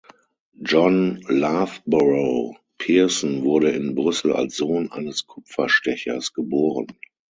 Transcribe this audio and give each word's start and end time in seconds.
John 0.63 1.21
Loughborough 1.29 2.55
Pearson 2.79 3.43
wurde 3.43 3.69
in 3.69 3.93
Brüssel 3.93 4.33
als 4.33 4.57
Sohn 4.57 4.91
eines 4.91 5.27
Kupferstechers 5.27 6.33
geboren. 6.33 6.87